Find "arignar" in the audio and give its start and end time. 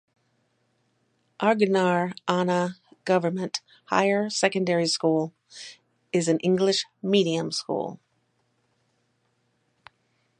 1.39-2.15